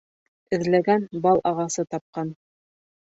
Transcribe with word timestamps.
Эҙләгән 0.55 1.05
бал 1.25 1.41
ағасы 1.49 1.85
тапҡан. 1.91 2.33